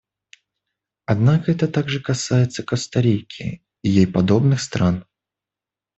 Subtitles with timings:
[1.05, 5.05] Однако это также касается Коста-Рики и ей подобных стран.